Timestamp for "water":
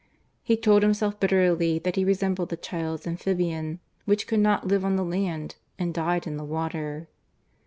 6.43-7.07